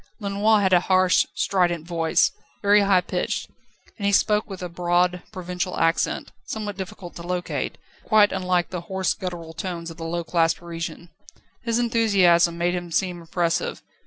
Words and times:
Lenoir 0.19 0.61
had 0.61 0.73
a 0.73 0.79
harsh, 0.79 1.27
strident 1.35 1.85
voice, 1.85 2.31
very 2.63 2.81
high 2.81 3.01
pitched, 3.01 3.47
and 3.99 4.05
he 4.07 4.11
spoke 4.11 4.49
with 4.49 4.63
a 4.63 4.67
broad, 4.67 5.21
provincial 5.31 5.77
accent, 5.79 6.31
somewhat 6.45 6.75
difficult 6.75 7.15
to 7.17 7.21
locate, 7.21 7.77
but 8.01 8.09
quite 8.09 8.31
unlike 8.31 8.71
the 8.71 8.81
hoarse, 8.81 9.13
guttural 9.13 9.53
tones 9.53 9.91
of 9.91 9.97
the 9.97 10.03
low 10.03 10.23
class 10.23 10.55
Parisian. 10.55 11.09
His 11.61 11.77
enthusiasm 11.77 12.57
made 12.57 12.73
him 12.73 12.91
seem 12.91 13.21
impressive. 13.21 13.83